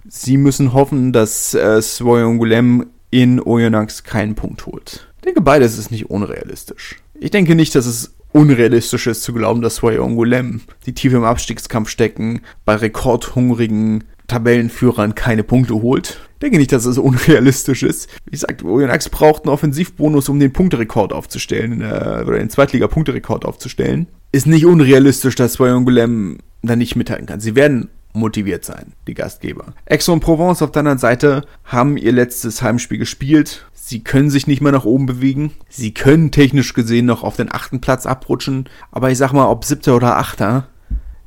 [0.07, 5.07] Sie müssen hoffen, dass äh, Svoyongulem in Oyonnax keinen Punkt holt.
[5.17, 6.97] Ich denke, beides ist nicht unrealistisch.
[7.19, 11.89] Ich denke nicht, dass es unrealistisch ist zu glauben, dass Svoyongulem, die tief im Abstiegskampf
[11.89, 16.19] stecken, bei rekordhungrigen Tabellenführern keine Punkte holt.
[16.33, 18.09] Ich denke nicht, dass es unrealistisch ist.
[18.25, 24.07] Wie gesagt, Oyonnax braucht einen Offensivbonus, um den Punkterekord aufzustellen, äh, oder den Zweitliga-Punkterekord aufzustellen.
[24.31, 27.39] Ist nicht unrealistisch, dass Svoyongulem da nicht mithalten kann.
[27.39, 29.73] Sie werden motiviert sein, die Gastgeber.
[29.89, 33.65] Aix-en-Provence auf der anderen Seite haben ihr letztes Heimspiel gespielt.
[33.73, 35.51] Sie können sich nicht mehr nach oben bewegen.
[35.69, 38.67] Sie können technisch gesehen noch auf den achten Platz abrutschen.
[38.91, 40.67] Aber ich sag mal, ob siebter oder achter,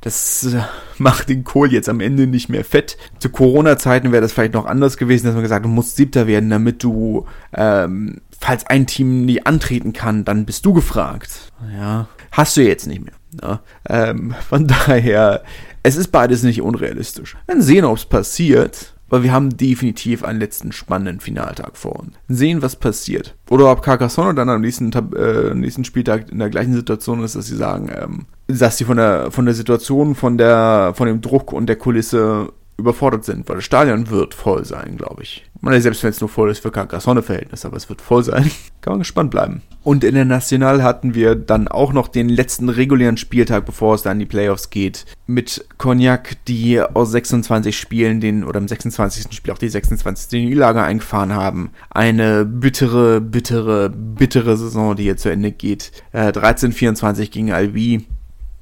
[0.01, 0.61] das äh,
[0.97, 2.97] macht den Kohl jetzt am Ende nicht mehr fett.
[3.19, 6.49] Zu Corona-Zeiten wäre das vielleicht noch anders gewesen, dass man gesagt, du musst siebter werden,
[6.49, 11.51] damit du, ähm, falls ein Team nie antreten kann, dann bist du gefragt.
[11.77, 13.13] Ja, hast du jetzt nicht mehr.
[13.41, 15.43] Ja, ähm, von daher
[15.83, 17.37] es ist beides nicht unrealistisch.
[17.47, 18.93] Werden sehen, ob es passiert.
[19.09, 22.13] Weil wir haben definitiv einen letzten spannenden Finaltag vor uns.
[22.27, 23.35] Sehen, was passiert.
[23.49, 27.47] Oder ob Carcassonne dann am nächsten, äh, nächsten Spieltag in der gleichen Situation ist, dass
[27.47, 31.51] sie sagen, ähm, dass sie von der, von der Situation, von der, von dem Druck
[31.53, 35.48] und der Kulisse überfordert sind, weil das Stadion wird voll sein, glaube ich.
[35.61, 38.49] Man, selbst wenn es nur voll ist für Carcassonne-Verhältnis, aber es wird voll sein.
[38.81, 39.61] Kann man gespannt bleiben.
[39.83, 44.03] Und in der National hatten wir dann auch noch den letzten regulären Spieltag, bevor es
[44.03, 49.33] dann in die Playoffs geht, mit Cognac, die aus 26 Spielen den, oder im 26.
[49.35, 50.45] Spiel auch die 26.
[50.45, 51.71] Niederlage eingefahren haben.
[51.89, 55.91] Eine bittere, bittere, bittere Saison, die jetzt zu Ende geht.
[56.13, 58.05] Äh, 13-24 gegen Albi.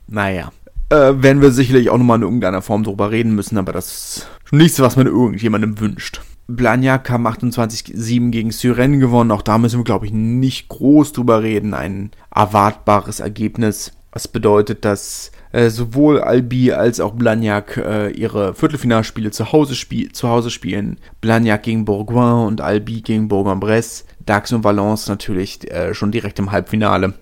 [0.07, 0.51] Naja,
[0.89, 4.27] äh, werden wir sicherlich auch nochmal in irgendeiner Form drüber reden müssen, aber das ist
[4.51, 6.21] nichts, was man irgendjemandem wünscht.
[6.47, 9.31] Blagnac haben 28-7 gegen Syren gewonnen.
[9.31, 11.73] Auch da müssen wir, glaube ich, nicht groß drüber reden.
[11.73, 13.91] Ein erwartbares Ergebnis.
[14.13, 20.11] Was bedeutet, dass äh, sowohl Albi als auch Blagnac äh, ihre Viertelfinalspiele zu Hause, spiel
[20.13, 20.99] zu Hause spielen.
[21.19, 24.05] Blagnac gegen Bourgoin und Albi gegen Bourg-en-Bresse.
[24.25, 27.13] Dax und Valence natürlich äh, schon direkt im Halbfinale.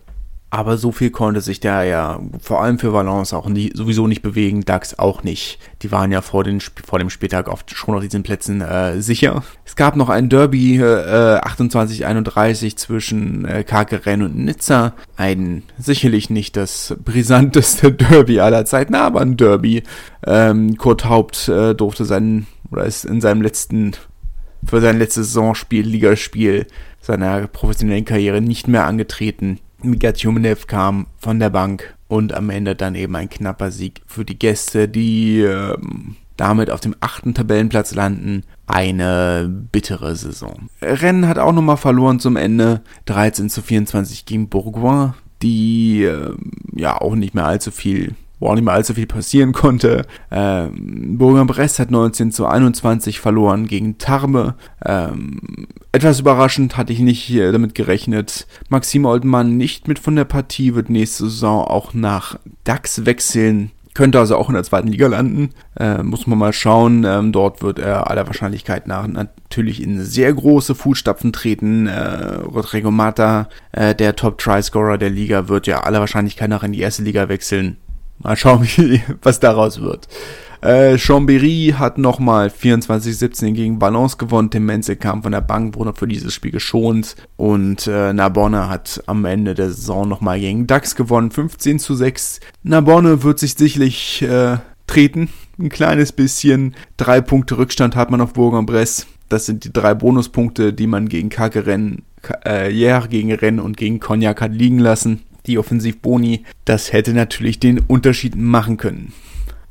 [0.55, 4.21] Aber so viel konnte sich der ja vor allem für Valence auch nie, sowieso nicht
[4.21, 5.59] bewegen, DAX auch nicht.
[5.81, 9.43] Die waren ja vor, den, vor dem Spieltag oft schon auf diesen Plätzen äh, sicher.
[9.65, 14.93] Es gab noch ein Derby äh, 28-31 zwischen äh, Karkeren und Nizza.
[15.17, 19.83] Ein sicherlich nicht das brisanteste Derby aller Zeiten, aber ein Derby.
[20.25, 23.91] Ähm, Kurt Haupt äh, durfte seinen, oder ist in seinem letzten,
[24.65, 26.65] für sein letztes Saisonspiel, Ligaspiel
[27.01, 29.59] seiner professionellen Karriere nicht mehr angetreten.
[29.81, 34.25] Mika Tjumenev kam von der Bank und am Ende dann eben ein knapper Sieg für
[34.25, 38.43] die Gäste, die ähm, damit auf dem achten Tabellenplatz landen.
[38.67, 40.69] Eine bittere Saison.
[40.81, 42.81] Rennen hat auch nochmal verloren zum Ende.
[43.05, 46.33] 13 zu 24 gegen Bourgoin, die äh,
[46.73, 50.05] ja auch nicht mehr allzu viel wo auch nicht mehr allzu viel passieren konnte.
[50.31, 54.55] Ähm, Bourg-en-Bresse hat 19 zu 21 verloren gegen Tarme.
[54.85, 58.47] Ähm, etwas überraschend hatte ich nicht äh, damit gerechnet.
[58.69, 63.71] Maxime Oldmann nicht mit von der Partie, wird nächste Saison auch nach DAX wechseln.
[63.95, 65.51] Könnte also auch in der zweiten Liga landen.
[65.79, 67.05] Äh, muss man mal schauen.
[67.05, 71.87] Ähm, dort wird er aller Wahrscheinlichkeit nach natürlich in sehr große Fußstapfen treten.
[71.87, 76.81] Äh, Rodrigo Mata, äh, der Top-Try-Scorer der Liga, wird ja aller Wahrscheinlichkeit nach in die
[76.81, 77.77] erste Liga wechseln.
[78.19, 78.67] Mal schauen,
[79.21, 80.07] was daraus wird.
[80.61, 84.49] Äh, Chambéry hat nochmal 24-17 gegen Valence gewonnen.
[84.49, 87.15] Tim Menzel kam von der Bank, wurde für dieses Spiel geschont.
[87.37, 92.39] Und äh, Narbonne hat am Ende der Saison nochmal gegen DAX gewonnen, 15 zu 6.
[92.63, 96.73] Narbonne wird sich sicherlich äh, treten, ein kleines bisschen.
[96.97, 99.05] Drei Punkte Rückstand hat man auf Bourg-en-Bresse.
[99.29, 101.63] Das sind die drei Bonuspunkte, die man gegen Kake
[102.43, 106.43] äh, Hier, gegen Rennes und gegen Cognac hat liegen lassen die Offensivboni.
[106.65, 109.13] Das hätte natürlich den Unterschied machen können.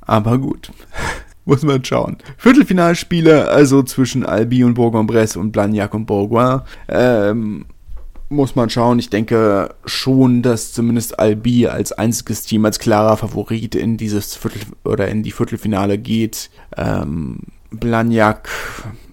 [0.01, 0.71] Aber gut.
[1.47, 2.17] Muss man schauen.
[2.39, 6.63] Viertelfinalspiele, also zwischen Albi und Bourg-en-Bresse und Blagnac und Bourgoin.
[6.89, 7.67] Ähm,
[8.31, 8.99] muss man schauen.
[8.99, 14.63] Ich denke schon, dass zumindest Albi als einziges Team als klarer Favorit in dieses Viertel
[14.85, 16.51] oder in die Viertelfinale geht.
[16.77, 18.49] Ähm, Blagnac,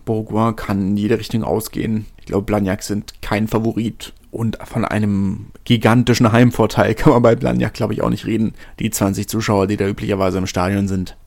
[0.05, 2.05] Bourgoin kann in jede Richtung ausgehen.
[2.19, 7.73] Ich glaube, Blagnac sind kein Favorit und von einem gigantischen Heimvorteil kann man bei Blagnac,
[7.73, 8.53] glaube ich, auch nicht reden.
[8.79, 11.17] Die 20 Zuschauer, die da üblicherweise im Stadion sind.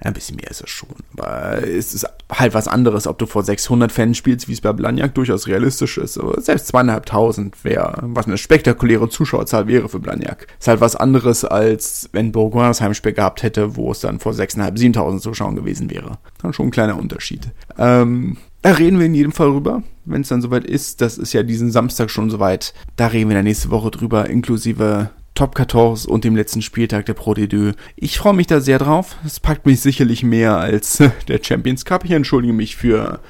[0.00, 0.88] Ein bisschen mehr ist es schon.
[1.16, 4.72] Aber es ist halt was anderes, ob du vor 600 Fans spielst, wie es bei
[4.72, 6.18] Blagnac durchaus realistisch ist.
[6.18, 10.48] Aber selbst zweieinhalbtausend wäre, was eine spektakuläre Zuschauerzahl wäre für Blagnac.
[10.58, 14.32] Ist halt was anderes, als wenn Bourgoin das Heimspiel gehabt hätte, wo es dann vor
[14.32, 16.18] 6.500, 7.000 Zuschauern gewesen wäre.
[16.42, 17.48] Dann schon ein kleiner Unterschied.
[17.78, 21.02] Ähm, da reden wir in jedem Fall drüber, wenn es dann soweit ist.
[21.02, 22.72] Das ist ja diesen Samstag schon soweit.
[22.96, 27.12] Da reden wir dann nächste Woche drüber, inklusive Top 14 und dem letzten Spieltag der
[27.12, 27.74] Pro D2.
[27.96, 29.16] Ich freue mich da sehr drauf.
[29.26, 30.96] Es packt mich sicherlich mehr als
[31.28, 32.06] der Champions Cup.
[32.06, 33.20] Ich entschuldige mich für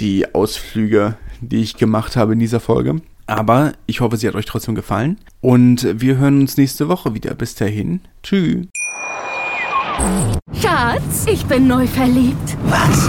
[0.00, 3.00] die Ausflüge, die ich gemacht habe in dieser Folge.
[3.28, 5.18] Aber ich hoffe, sie hat euch trotzdem gefallen.
[5.40, 7.36] Und wir hören uns nächste Woche wieder.
[7.36, 8.00] Bis dahin.
[8.24, 8.66] Tschüss.
[10.60, 12.56] Schatz, ich bin neu verliebt.
[12.64, 13.08] Was?